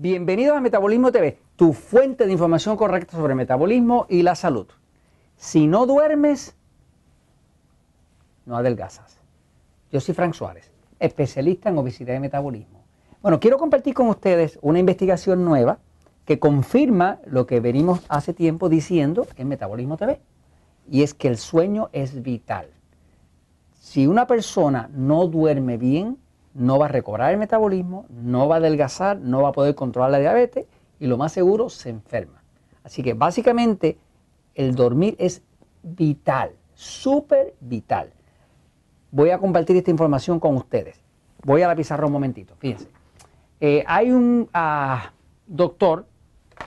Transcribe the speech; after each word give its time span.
Bienvenidos 0.00 0.56
a 0.56 0.60
Metabolismo 0.60 1.10
TV, 1.10 1.40
tu 1.56 1.72
fuente 1.72 2.24
de 2.24 2.30
información 2.30 2.76
correcta 2.76 3.16
sobre 3.16 3.34
metabolismo 3.34 4.06
y 4.08 4.22
la 4.22 4.36
salud. 4.36 4.68
Si 5.36 5.66
no 5.66 5.86
duermes, 5.86 6.54
no 8.46 8.56
adelgazas. 8.56 9.18
Yo 9.90 9.98
soy 9.98 10.14
Frank 10.14 10.34
Suárez, 10.34 10.70
especialista 11.00 11.70
en 11.70 11.78
obesidad 11.78 12.14
y 12.14 12.20
metabolismo. 12.20 12.84
Bueno, 13.22 13.40
quiero 13.40 13.58
compartir 13.58 13.92
con 13.92 14.06
ustedes 14.06 14.56
una 14.62 14.78
investigación 14.78 15.44
nueva 15.44 15.80
que 16.24 16.38
confirma 16.38 17.18
lo 17.26 17.48
que 17.48 17.58
venimos 17.58 18.02
hace 18.08 18.32
tiempo 18.32 18.68
diciendo 18.68 19.26
en 19.34 19.48
Metabolismo 19.48 19.96
TV. 19.96 20.20
Y 20.88 21.02
es 21.02 21.12
que 21.12 21.26
el 21.26 21.38
sueño 21.38 21.90
es 21.92 22.22
vital. 22.22 22.68
Si 23.80 24.06
una 24.06 24.28
persona 24.28 24.90
no 24.94 25.26
duerme 25.26 25.76
bien, 25.76 26.18
no 26.54 26.78
va 26.78 26.86
a 26.86 26.88
recobrar 26.88 27.32
el 27.32 27.38
metabolismo, 27.38 28.06
no 28.10 28.48
va 28.48 28.56
a 28.56 28.58
adelgazar, 28.58 29.18
no 29.18 29.42
va 29.42 29.50
a 29.50 29.52
poder 29.52 29.74
controlar 29.74 30.10
la 30.10 30.18
diabetes 30.18 30.66
y 30.98 31.06
lo 31.06 31.16
más 31.16 31.32
seguro 31.32 31.68
se 31.68 31.90
enferma. 31.90 32.42
Así 32.82 33.02
que 33.02 33.14
básicamente 33.14 33.98
el 34.54 34.74
dormir 34.74 35.14
es 35.18 35.42
vital, 35.82 36.52
súper 36.74 37.54
vital. 37.60 38.12
Voy 39.10 39.30
a 39.30 39.38
compartir 39.38 39.76
esta 39.76 39.90
información 39.90 40.40
con 40.40 40.56
ustedes. 40.56 41.00
Voy 41.44 41.62
a 41.62 41.68
la 41.68 41.76
pizarra 41.76 42.06
un 42.06 42.12
momentito, 42.12 42.54
fíjense. 42.58 42.88
Eh, 43.60 43.84
hay 43.86 44.10
un 44.10 44.48
ah, 44.52 45.12
doctor, 45.46 46.06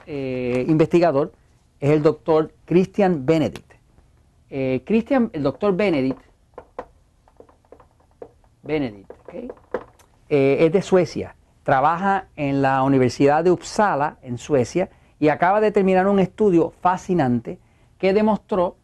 eh, 0.06 0.64
investigador, 0.68 1.32
es 1.80 1.90
el 1.90 2.02
doctor 2.02 2.52
Christian 2.64 3.26
Benedict. 3.26 3.72
Eh, 4.50 4.82
Christian, 4.84 5.30
el 5.32 5.42
doctor 5.42 5.74
Benedict, 5.74 6.20
Benedict, 8.62 9.10
¿okay? 9.22 9.50
Eh, 10.34 10.64
es 10.64 10.72
de 10.72 10.80
Suecia, 10.80 11.36
trabaja 11.62 12.28
en 12.36 12.62
la 12.62 12.82
Universidad 12.84 13.44
de 13.44 13.50
Uppsala, 13.50 14.16
en 14.22 14.38
Suecia, 14.38 14.88
y 15.18 15.28
acaba 15.28 15.60
de 15.60 15.72
terminar 15.72 16.06
un 16.06 16.18
estudio 16.18 16.72
fascinante 16.80 17.58
que 17.98 18.14
demostró 18.14 18.76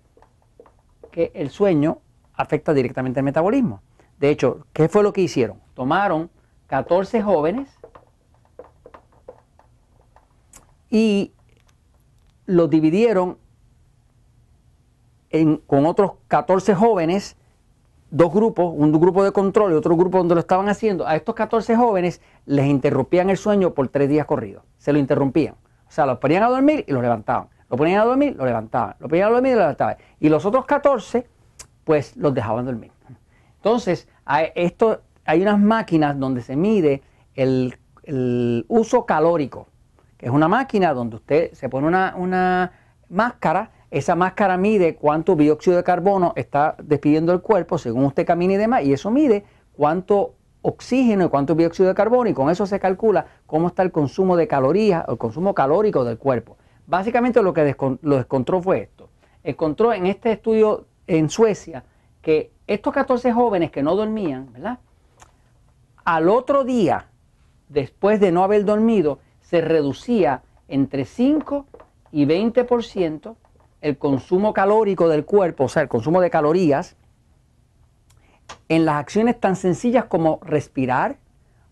que 1.10 1.32
el 1.34 1.48
sueño 1.48 2.00
afecta 2.34 2.74
directamente 2.74 3.20
al 3.20 3.24
metabolismo. 3.24 3.80
De 4.18 4.28
hecho, 4.28 4.66
¿qué 4.74 4.90
fue 4.90 5.02
lo 5.02 5.14
que 5.14 5.22
hicieron? 5.22 5.58
Tomaron 5.72 6.30
14 6.66 7.22
jóvenes 7.22 7.70
y 10.90 11.32
los 12.44 12.68
dividieron 12.68 13.38
con 15.66 15.86
otros 15.86 16.12
14 16.28 16.74
jóvenes 16.74 17.38
dos 18.10 18.32
grupos, 18.32 18.72
un 18.76 18.92
grupo 18.92 19.24
de 19.24 19.32
control 19.32 19.72
y 19.72 19.74
otro 19.74 19.96
grupo 19.96 20.18
donde 20.18 20.34
lo 20.34 20.40
estaban 20.40 20.68
haciendo, 20.68 21.06
a 21.06 21.16
estos 21.16 21.34
14 21.34 21.76
jóvenes 21.76 22.20
les 22.46 22.66
interrumpían 22.66 23.30
el 23.30 23.36
sueño 23.36 23.74
por 23.74 23.88
tres 23.88 24.08
días 24.08 24.26
corridos. 24.26 24.62
Se 24.78 24.92
lo 24.92 24.98
interrumpían. 24.98 25.54
O 25.54 25.90
sea, 25.90 26.06
los 26.06 26.18
ponían 26.18 26.42
a 26.42 26.48
dormir 26.48 26.84
y 26.86 26.92
los 26.92 27.02
levantaban. 27.02 27.48
Lo 27.70 27.76
ponían 27.76 28.00
a 28.00 28.04
dormir, 28.04 28.34
lo 28.36 28.44
levantaban. 28.44 28.96
Lo 28.98 29.08
ponían 29.08 29.28
a 29.28 29.32
dormir 29.32 29.52
y 29.52 29.54
lo 29.54 29.60
levantaban. 29.60 29.96
Y 30.20 30.28
los 30.28 30.44
otros 30.44 30.64
14, 30.64 31.26
pues 31.84 32.16
los 32.16 32.34
dejaban 32.34 32.64
dormir. 32.64 32.92
Entonces, 33.56 34.08
esto, 34.54 35.02
hay 35.24 35.42
unas 35.42 35.58
máquinas 35.58 36.18
donde 36.18 36.42
se 36.42 36.56
mide 36.56 37.02
el, 37.34 37.74
uso 38.68 39.04
calórico, 39.04 39.68
que 40.16 40.26
es 40.26 40.32
una 40.32 40.48
máquina 40.48 40.94
donde 40.94 41.16
usted 41.16 41.52
se 41.52 41.68
pone 41.68 41.86
una, 41.86 42.14
una 42.16 42.72
máscara 43.10 43.70
esa 43.90 44.14
máscara 44.14 44.56
mide 44.56 44.96
cuánto 44.96 45.34
dióxido 45.34 45.76
de 45.76 45.84
carbono 45.84 46.32
está 46.36 46.76
despidiendo 46.82 47.32
el 47.32 47.40
cuerpo 47.40 47.78
según 47.78 48.04
usted 48.04 48.26
camina 48.26 48.54
y 48.54 48.56
demás, 48.56 48.84
y 48.84 48.92
eso 48.92 49.10
mide 49.10 49.44
cuánto 49.72 50.34
oxígeno 50.62 51.24
y 51.24 51.28
cuánto 51.28 51.54
dióxido 51.54 51.88
de 51.88 51.94
carbono, 51.94 52.28
y 52.28 52.34
con 52.34 52.50
eso 52.50 52.66
se 52.66 52.80
calcula 52.80 53.26
cómo 53.46 53.68
está 53.68 53.82
el 53.82 53.92
consumo 53.92 54.36
de 54.36 54.46
calorías, 54.46 55.04
el 55.08 55.16
consumo 55.16 55.54
calórico 55.54 56.04
del 56.04 56.18
cuerpo. 56.18 56.56
Básicamente 56.86 57.42
lo 57.42 57.52
que 57.52 57.74
lo 58.02 58.16
descontró 58.16 58.60
fue 58.60 58.80
esto. 58.80 59.08
Encontró 59.44 59.92
en 59.92 60.06
este 60.06 60.32
estudio 60.32 60.86
en 61.06 61.30
Suecia 61.30 61.84
que 62.20 62.50
estos 62.66 62.92
14 62.92 63.32
jóvenes 63.32 63.70
que 63.70 63.82
no 63.82 63.94
dormían, 63.94 64.52
¿verdad? 64.52 64.78
Al 66.04 66.28
otro 66.28 66.64
día, 66.64 67.06
después 67.68 68.20
de 68.20 68.32
no 68.32 68.42
haber 68.42 68.64
dormido, 68.64 69.20
se 69.40 69.60
reducía 69.60 70.42
entre 70.66 71.04
5 71.04 71.66
y 72.12 72.26
20% 72.26 73.36
el 73.80 73.98
consumo 73.98 74.52
calórico 74.52 75.08
del 75.08 75.24
cuerpo, 75.24 75.64
o 75.64 75.68
sea, 75.68 75.82
el 75.82 75.88
consumo 75.88 76.20
de 76.20 76.30
calorías, 76.30 76.96
en 78.68 78.84
las 78.84 78.96
acciones 78.96 79.38
tan 79.38 79.56
sencillas 79.56 80.06
como 80.06 80.40
respirar 80.42 81.16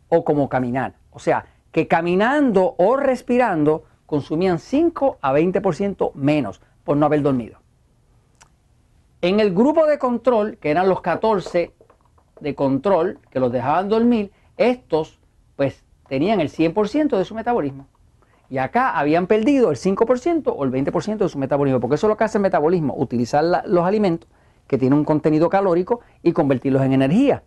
o 0.09 0.25
como 0.25 0.49
caminar. 0.49 0.95
O 1.11 1.19
sea, 1.19 1.47
que 1.73 1.89
caminando 1.89 2.75
o 2.79 2.97
respirando 2.97 3.85
consumían 4.07 4.59
5 4.59 5.19
a 5.21 5.33
20% 5.33 6.13
menos 6.15 6.61
por 6.85 6.97
no 6.97 7.07
haber 7.07 7.23
dormido. 7.23 7.59
En 9.21 9.41
el 9.41 9.53
grupo 9.53 9.87
de 9.87 9.99
control, 9.99 10.59
que 10.59 10.71
eran 10.71 10.89
los 10.89 11.01
14 11.01 11.73
de 12.41 12.55
control, 12.55 13.19
que 13.31 13.41
los 13.41 13.51
dejaban 13.51 13.89
dormir, 13.89 14.31
estos 14.57 15.19
pues 15.57 15.83
tenían 16.09 16.41
el 16.41 16.51
100% 16.51 17.17
de 17.17 17.25
su 17.25 17.35
metabolismo. 17.35 17.87
Y 18.49 18.59
acá 18.59 18.97
habían 18.99 19.27
perdido 19.27 19.71
el 19.71 19.77
5% 19.77 20.55
o 20.57 20.65
el 20.65 20.71
20% 20.71 21.17
de 21.17 21.29
su 21.29 21.39
metabolismo, 21.39 21.81
porque 21.81 21.97
eso 21.97 22.07
es 22.07 22.09
lo 22.11 22.17
que 22.17 22.25
hace 22.25 22.39
el 22.39 22.43
metabolismo, 22.43 22.95
utilizar 22.97 23.45
los 23.67 23.85
alimentos 23.85 24.29
que 24.67 24.79
tienen 24.79 24.99
un 24.99 25.05
contenido 25.05 25.49
calórico 25.49 26.01
y 26.23 26.33
convertirlos 26.33 26.83
en 26.83 26.93
energía. 26.93 27.43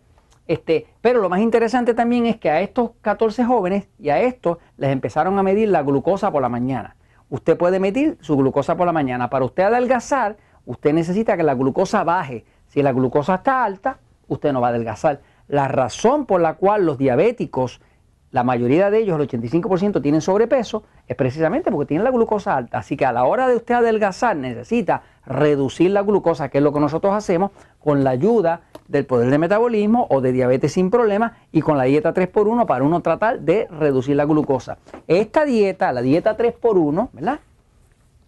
Este, 0.46 0.86
pero 1.00 1.20
lo 1.20 1.28
más 1.28 1.40
interesante 1.40 1.94
también 1.94 2.26
es 2.26 2.36
que 2.38 2.50
a 2.50 2.60
estos 2.60 2.90
14 3.02 3.44
jóvenes 3.44 3.88
y 3.98 4.08
a 4.08 4.20
estos 4.20 4.58
les 4.76 4.90
empezaron 4.90 5.38
a 5.38 5.42
medir 5.42 5.68
la 5.68 5.82
glucosa 5.82 6.32
por 6.32 6.42
la 6.42 6.48
mañana. 6.48 6.96
Usted 7.28 7.56
puede 7.56 7.78
medir 7.78 8.18
su 8.20 8.36
glucosa 8.36 8.76
por 8.76 8.86
la 8.86 8.92
mañana. 8.92 9.30
Para 9.30 9.44
usted 9.44 9.62
adelgazar, 9.62 10.36
usted 10.66 10.92
necesita 10.92 11.36
que 11.36 11.44
la 11.44 11.54
glucosa 11.54 12.02
baje. 12.02 12.44
Si 12.66 12.82
la 12.82 12.92
glucosa 12.92 13.36
está 13.36 13.64
alta, 13.64 14.00
usted 14.26 14.52
no 14.52 14.60
va 14.60 14.68
a 14.68 14.70
adelgazar. 14.70 15.20
La 15.46 15.68
razón 15.68 16.26
por 16.26 16.40
la 16.40 16.54
cual 16.54 16.84
los 16.84 16.98
diabéticos 16.98 17.80
la 18.30 18.44
mayoría 18.44 18.90
de 18.90 18.98
ellos, 18.98 19.18
el 19.20 19.28
85%, 19.28 20.00
tienen 20.00 20.20
sobrepeso, 20.20 20.84
es 21.08 21.16
precisamente 21.16 21.70
porque 21.72 21.88
tienen 21.88 22.04
la 22.04 22.12
glucosa 22.12 22.56
alta. 22.56 22.78
Así 22.78 22.96
que 22.96 23.04
a 23.04 23.12
la 23.12 23.24
hora 23.24 23.48
de 23.48 23.56
usted 23.56 23.74
adelgazar 23.74 24.36
necesita 24.36 25.02
reducir 25.26 25.90
la 25.90 26.02
glucosa, 26.02 26.48
que 26.48 26.58
es 26.58 26.64
lo 26.64 26.72
que 26.72 26.78
nosotros 26.78 27.12
hacemos 27.12 27.50
con 27.80 28.04
la 28.04 28.10
ayuda 28.10 28.62
del 28.86 29.04
poder 29.04 29.30
de 29.30 29.38
metabolismo 29.38 30.06
o 30.10 30.20
de 30.20 30.32
diabetes 30.32 30.72
sin 30.72 30.90
problemas 30.90 31.32
y 31.50 31.60
con 31.60 31.76
la 31.76 31.84
dieta 31.84 32.14
3x1 32.14 32.66
para 32.66 32.84
uno 32.84 33.00
tratar 33.00 33.40
de 33.40 33.66
reducir 33.68 34.14
la 34.14 34.26
glucosa. 34.26 34.78
Esta 35.08 35.44
dieta, 35.44 35.92
la 35.92 36.02
dieta 36.02 36.36
3x1, 36.36 37.08
¿verdad? 37.12 37.40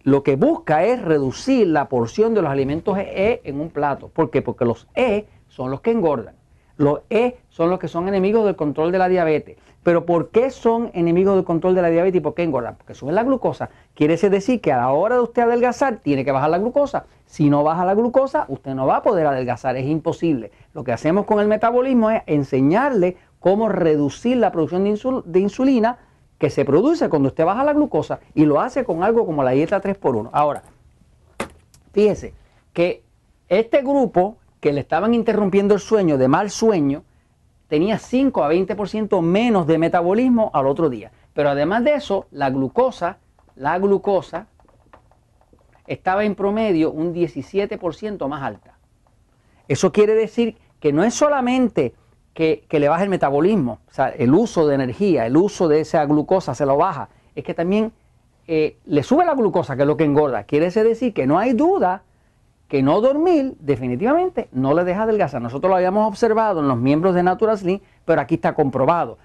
Lo 0.03 0.21
que 0.21 0.35
busca 0.35 0.83
es 0.83 1.01
reducir 1.01 1.67
la 1.67 1.87
porción 1.87 2.33
de 2.33 2.41
los 2.41 2.51
alimentos 2.51 2.97
E 2.97 3.39
en 3.45 3.61
un 3.61 3.69
plato. 3.69 4.09
¿Por 4.09 4.31
qué? 4.31 4.41
Porque 4.41 4.65
los 4.65 4.87
E 4.95 5.27
son 5.47 5.71
los 5.71 5.79
que 5.79 5.91
engordan. 5.91 6.35
Los 6.77 7.01
E 7.09 7.37
son 7.49 7.69
los 7.69 7.79
que 7.79 7.87
son 7.87 8.07
enemigos 8.07 8.45
del 8.45 8.55
control 8.55 8.91
de 8.91 8.97
la 8.97 9.09
diabetes. 9.09 9.57
Pero 9.83 10.05
¿por 10.05 10.29
qué 10.29 10.49
son 10.49 10.91
enemigos 10.93 11.35
del 11.35 11.43
control 11.43 11.75
de 11.75 11.81
la 11.81 11.89
diabetes 11.89 12.19
y 12.19 12.21
por 12.21 12.33
qué 12.33 12.43
engordan? 12.43 12.75
Porque 12.77 12.93
suben 12.93 13.15
la 13.15 13.23
glucosa. 13.23 13.69
Quiere 13.93 14.17
decir 14.17 14.61
que 14.61 14.71
a 14.71 14.77
la 14.77 14.91
hora 14.91 15.15
de 15.15 15.21
usted 15.21 15.41
adelgazar 15.41 15.97
tiene 15.97 16.23
que 16.23 16.31
bajar 16.31 16.49
la 16.49 16.57
glucosa. 16.57 17.05
Si 17.25 17.49
no 17.49 17.63
baja 17.63 17.83
la 17.83 17.93
glucosa, 17.93 18.45
usted 18.47 18.73
no 18.75 18.87
va 18.87 18.97
a 18.97 19.03
poder 19.03 19.27
adelgazar, 19.27 19.75
es 19.75 19.85
imposible. 19.85 20.51
Lo 20.73 20.83
que 20.83 20.93
hacemos 20.93 21.25
con 21.25 21.39
el 21.39 21.47
metabolismo 21.47 22.11
es 22.11 22.21
enseñarle 22.27 23.17
cómo 23.39 23.67
reducir 23.67 24.37
la 24.37 24.53
producción 24.53 24.83
de, 25.25 25.39
insulina 25.39 25.97
que 26.37 26.49
se 26.49 26.63
produce 26.63 27.09
cuando 27.09 27.27
usted 27.27 27.43
baja 27.43 27.65
la 27.65 27.73
glucosa 27.73 28.19
y 28.33 28.45
lo 28.45 28.61
hace 28.61 28.85
con 28.85 29.03
algo 29.03 29.25
como 29.25 29.43
la 29.43 29.51
dieta 29.51 29.81
3x1. 29.81 30.29
Ahora, 30.31 30.63
fíjese 31.91 32.33
que 32.71 33.03
este 33.49 33.81
grupo 33.81 34.37
que 34.63 34.71
le 34.71 34.79
estaban 34.79 35.13
interrumpiendo 35.13 35.73
el 35.73 35.81
sueño 35.81 36.17
de 36.17 36.29
mal 36.29 36.49
sueño, 36.49 37.03
tenía 37.67 37.99
5 37.99 38.45
a 38.45 38.49
20% 38.49 39.21
menos 39.21 39.67
de 39.67 39.77
metabolismo 39.77 40.51
al 40.53 40.67
otro 40.67 40.89
día. 40.89 41.11
Pero 41.33 41.49
además 41.49 41.83
de 41.83 41.95
eso, 41.95 42.27
la 42.31 42.49
glucosa, 42.49 43.17
la 43.57 43.77
glucosa 43.77 44.47
estaba 45.85 46.23
en 46.23 46.35
promedio 46.35 46.91
un 46.91 47.13
17% 47.13 48.25
más 48.29 48.41
alta. 48.41 48.77
Eso 49.67 49.91
quiere 49.91 50.15
decir 50.15 50.55
que 50.79 50.93
no 50.93 51.03
es 51.03 51.13
solamente 51.13 51.93
que, 52.33 52.65
le 52.69 52.87
baja 52.87 53.03
el 53.03 53.09
metabolismo, 53.09 53.79
o 53.89 53.93
sea, 53.93 54.11
el 54.11 54.33
uso 54.33 54.65
de 54.65 54.75
energía, 54.75 55.25
el 55.25 55.35
uso 55.35 55.67
de 55.67 55.81
esa 55.81 56.05
glucosa 56.05 56.55
se 56.55 56.65
lo 56.65 56.77
baja, 56.77 57.09
es 57.35 57.43
que 57.43 57.53
también 57.53 57.91
eh, 58.47 58.77
le 58.85 59.03
sube 59.03 59.25
la 59.25 59.35
glucosa, 59.35 59.75
que 59.75 59.81
es 59.81 59.87
lo 59.89 59.97
que 59.97 60.05
engorda. 60.05 60.45
Quiere 60.45 60.71
decir 60.71 61.13
que 61.13 61.27
no 61.27 61.37
hay 61.37 61.51
duda 61.51 62.03
que 62.73 62.81
no 62.81 63.01
dormir 63.01 63.53
definitivamente 63.59 64.49
no 64.51 64.73
le 64.73 64.83
deja 64.83 65.03
adelgazar. 65.03 65.39
Nosotros 65.39 65.69
lo 65.69 65.75
habíamos 65.75 66.07
observado 66.07 66.59
en 66.59 66.67
los 66.67 66.79
miembros 66.79 67.13
de 67.13 67.21
Natural 67.21 67.55
Slim, 67.55 67.81
pero 68.03 68.19
aquí 68.19 68.33
está 68.33 68.55
comprobado. 68.55 69.19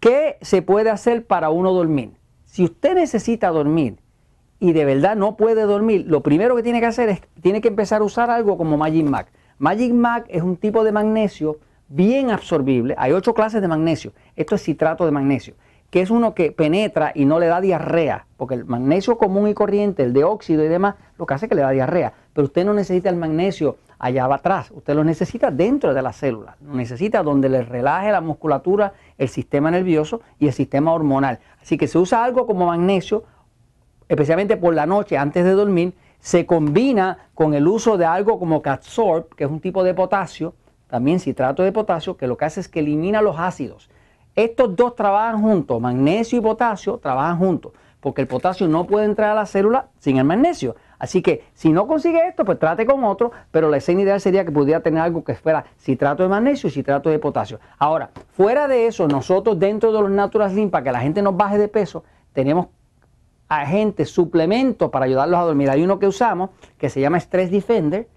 ¿Qué 0.00 0.36
se 0.42 0.60
puede 0.60 0.90
hacer 0.90 1.26
para 1.26 1.48
uno 1.48 1.72
dormir? 1.72 2.10
Si 2.44 2.62
usted 2.62 2.94
necesita 2.96 3.48
dormir 3.48 3.96
y 4.58 4.74
de 4.74 4.84
verdad 4.84 5.16
no 5.16 5.38
puede 5.38 5.62
dormir, 5.62 6.04
lo 6.08 6.20
primero 6.22 6.54
que 6.54 6.62
tiene 6.62 6.78
que 6.78 6.84
hacer 6.84 7.08
es, 7.08 7.22
tiene 7.40 7.62
que 7.62 7.68
empezar 7.68 8.02
a 8.02 8.04
usar 8.04 8.28
algo 8.28 8.58
como 8.58 8.76
Magic 8.76 9.06
Mac. 9.06 9.32
Magic 9.56 9.94
Mac 9.94 10.26
es 10.28 10.42
un 10.42 10.58
tipo 10.58 10.84
de 10.84 10.92
magnesio 10.92 11.56
bien 11.88 12.30
absorbible. 12.30 12.94
Hay 12.98 13.12
ocho 13.12 13.32
clases 13.32 13.62
de 13.62 13.68
magnesio. 13.68 14.12
Esto 14.36 14.56
es 14.56 14.62
citrato 14.62 15.06
de 15.06 15.10
magnesio. 15.10 15.54
Que 15.90 16.00
es 16.00 16.10
uno 16.10 16.34
que 16.34 16.52
penetra 16.52 17.12
y 17.14 17.24
no 17.24 17.38
le 17.38 17.46
da 17.46 17.60
diarrea, 17.60 18.26
porque 18.36 18.54
el 18.54 18.64
magnesio 18.64 19.18
común 19.18 19.48
y 19.48 19.54
corriente, 19.54 20.04
el 20.04 20.12
de 20.12 20.24
óxido 20.24 20.64
y 20.64 20.68
demás, 20.68 20.94
lo 21.18 21.26
que 21.26 21.34
hace 21.34 21.46
es 21.46 21.48
que 21.48 21.56
le 21.56 21.62
da 21.62 21.70
diarrea, 21.70 22.12
pero 22.32 22.46
usted 22.46 22.64
no 22.64 22.72
necesita 22.72 23.10
el 23.10 23.16
magnesio 23.16 23.76
allá 23.98 24.26
va 24.26 24.36
atrás, 24.36 24.70
usted 24.70 24.94
lo 24.94 25.04
necesita 25.04 25.50
dentro 25.50 25.92
de 25.92 26.00
la 26.00 26.12
célula, 26.12 26.56
lo 26.64 26.74
necesita 26.74 27.22
donde 27.22 27.48
le 27.48 27.62
relaje 27.62 28.10
la 28.10 28.20
musculatura, 28.20 28.94
el 29.18 29.28
sistema 29.28 29.70
nervioso 29.70 30.22
y 30.38 30.46
el 30.46 30.52
sistema 30.54 30.92
hormonal. 30.92 31.40
Así 31.60 31.76
que 31.76 31.86
se 31.86 31.98
usa 31.98 32.24
algo 32.24 32.46
como 32.46 32.66
magnesio, 32.66 33.24
especialmente 34.08 34.56
por 34.56 34.74
la 34.74 34.86
noche 34.86 35.18
antes 35.18 35.44
de 35.44 35.52
dormir, 35.52 35.94
se 36.20 36.46
combina 36.46 37.28
con 37.34 37.52
el 37.52 37.66
uso 37.66 37.98
de 37.98 38.04
algo 38.04 38.38
como 38.38 38.62
Catsorb, 38.62 39.34
que 39.34 39.44
es 39.44 39.50
un 39.50 39.60
tipo 39.60 39.82
de 39.84 39.92
potasio, 39.92 40.54
también 40.88 41.20
citrato 41.20 41.62
de 41.62 41.72
potasio, 41.72 42.16
que 42.16 42.26
lo 42.26 42.36
que 42.36 42.44
hace 42.44 42.60
es 42.60 42.68
que 42.68 42.80
elimina 42.80 43.22
los 43.22 43.38
ácidos. 43.38 43.90
Estos 44.44 44.74
dos 44.74 44.94
trabajan 44.94 45.42
juntos, 45.42 45.78
magnesio 45.82 46.38
y 46.38 46.40
potasio 46.40 46.96
trabajan 46.96 47.36
juntos, 47.36 47.72
porque 48.00 48.22
el 48.22 48.26
potasio 48.26 48.68
no 48.68 48.86
puede 48.86 49.04
entrar 49.04 49.32
a 49.32 49.34
la 49.34 49.44
célula 49.44 49.88
sin 49.98 50.16
el 50.16 50.24
magnesio. 50.24 50.76
Así 50.98 51.20
que 51.20 51.44
si 51.52 51.70
no 51.70 51.86
consigue 51.86 52.26
esto, 52.26 52.46
pues 52.46 52.58
trate 52.58 52.86
con 52.86 53.04
otro, 53.04 53.32
pero 53.50 53.68
la 53.68 53.76
escena 53.76 54.00
ideal 54.00 54.18
sería 54.18 54.46
que 54.46 54.50
pudiera 54.50 54.80
tener 54.80 55.02
algo 55.02 55.24
que 55.24 55.34
fuera 55.34 55.66
citrato 55.78 56.22
de 56.22 56.30
magnesio 56.30 56.68
y 56.68 56.70
citrato 56.70 57.10
de 57.10 57.18
potasio. 57.18 57.60
Ahora, 57.76 58.12
fuera 58.30 58.66
de 58.66 58.86
eso, 58.86 59.06
nosotros 59.08 59.58
dentro 59.58 59.92
de 59.92 60.00
los 60.00 60.10
Natural 60.10 60.50
Slim, 60.50 60.70
para 60.70 60.84
que 60.84 60.92
la 60.92 61.00
gente 61.00 61.20
nos 61.20 61.36
baje 61.36 61.58
de 61.58 61.68
peso, 61.68 62.02
tenemos 62.32 62.68
agentes, 63.46 64.08
suplementos 64.08 64.88
para 64.88 65.04
ayudarlos 65.04 65.38
a 65.38 65.42
dormir. 65.42 65.68
Hay 65.68 65.82
uno 65.82 65.98
que 65.98 66.06
usamos 66.06 66.48
que 66.78 66.88
se 66.88 67.02
llama 67.02 67.20
Stress 67.20 67.50
Defender, 67.50 68.08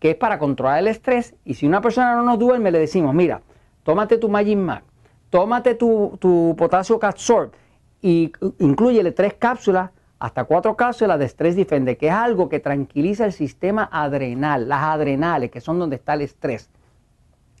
que 0.00 0.10
es 0.10 0.16
para 0.16 0.40
controlar 0.40 0.80
el 0.80 0.88
estrés. 0.88 1.36
Y 1.44 1.54
si 1.54 1.68
una 1.68 1.80
persona 1.80 2.16
no 2.16 2.24
nos 2.24 2.36
duerme, 2.40 2.72
le 2.72 2.80
decimos, 2.80 3.14
mira, 3.14 3.42
tómate 3.84 4.18
tu 4.18 4.28
Magic 4.28 4.58
Mac, 4.58 4.82
tómate 5.30 5.74
tu, 5.74 6.16
tu 6.20 6.54
potasio 6.56 6.98
Catsorb 6.98 7.52
y 8.00 8.32
incluyele 8.58 9.12
tres 9.12 9.34
cápsulas, 9.34 9.90
hasta 10.18 10.44
cuatro 10.44 10.76
cápsulas 10.76 11.18
de 11.18 11.28
Stress 11.28 11.54
Defender, 11.56 11.96
que 11.96 12.08
es 12.08 12.12
algo 12.12 12.48
que 12.48 12.58
tranquiliza 12.58 13.24
el 13.24 13.32
sistema 13.32 13.88
adrenal, 13.92 14.68
las 14.68 14.82
adrenales, 14.82 15.50
que 15.50 15.60
son 15.60 15.78
donde 15.78 15.96
está 15.96 16.14
el 16.14 16.22
estrés. 16.22 16.70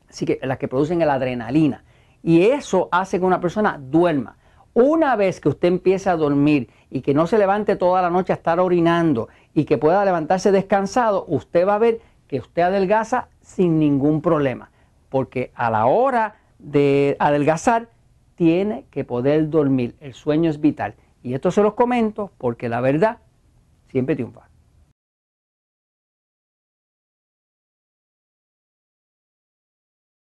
Así 0.08 0.26
que 0.26 0.40
las 0.42 0.58
que 0.58 0.68
producen 0.68 0.98
la 0.98 1.14
adrenalina. 1.14 1.84
Y 2.22 2.42
eso 2.42 2.88
hace 2.90 3.18
que 3.20 3.24
una 3.24 3.40
persona 3.40 3.78
duerma. 3.80 4.36
Una 4.74 5.16
vez 5.16 5.40
que 5.40 5.48
usted 5.48 5.68
empiece 5.68 6.10
a 6.10 6.16
dormir 6.16 6.68
y 6.90 7.00
que 7.00 7.14
no 7.14 7.26
se 7.26 7.38
levante 7.38 7.76
toda 7.76 8.02
la 8.02 8.10
noche 8.10 8.32
a 8.32 8.36
estar 8.36 8.60
orinando 8.60 9.28
y 9.54 9.64
que 9.64 9.78
pueda 9.78 10.04
levantarse 10.04 10.52
descansado, 10.52 11.24
usted 11.28 11.66
va 11.66 11.76
a 11.76 11.78
ver 11.78 12.00
que 12.26 12.38
usted 12.38 12.62
adelgaza 12.62 13.28
sin 13.40 13.78
ningún 13.78 14.20
problema. 14.20 14.70
Porque 15.08 15.52
a 15.54 15.70
la 15.70 15.86
hora 15.86 16.36
de 16.58 17.16
adelgazar, 17.18 17.88
tiene 18.34 18.84
que 18.90 19.04
poder 19.04 19.50
dormir. 19.50 19.96
El 20.00 20.14
sueño 20.14 20.50
es 20.50 20.60
vital. 20.60 20.94
Y 21.22 21.34
esto 21.34 21.50
se 21.50 21.62
los 21.62 21.74
comento 21.74 22.30
porque 22.38 22.68
la 22.68 22.80
verdad 22.80 23.18
siempre 23.90 24.14
triunfa. 24.14 24.47